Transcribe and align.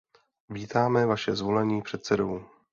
Vítáme 0.49 1.05
vaše 1.05 1.35
zvolení 1.35 1.81
předsedou. 1.81 2.45